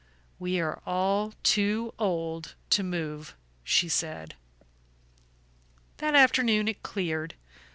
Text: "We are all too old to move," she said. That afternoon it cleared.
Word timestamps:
"We 0.39 0.59
are 0.59 0.81
all 0.83 1.35
too 1.43 1.93
old 1.99 2.55
to 2.71 2.81
move," 2.81 3.35
she 3.63 3.87
said. 3.87 4.33
That 5.97 6.15
afternoon 6.15 6.67
it 6.67 6.81
cleared. 6.81 7.35